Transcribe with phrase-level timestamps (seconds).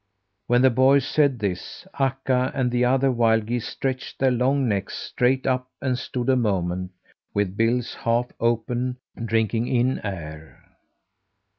[0.47, 4.97] When the boy said this, Akka and the other wild geese stretched their long necks
[4.97, 6.89] straight up and stood a moment,
[7.35, 10.73] with bills half open, drinking in air.